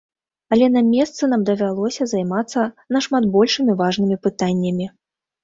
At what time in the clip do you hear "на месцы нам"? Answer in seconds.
0.77-1.43